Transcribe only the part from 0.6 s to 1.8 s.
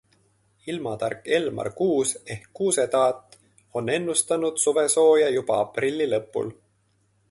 Ilmatark Elmar